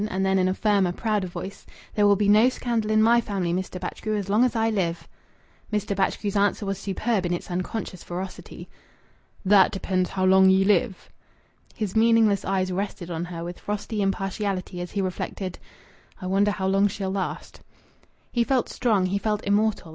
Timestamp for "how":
10.09-10.25, 16.49-16.65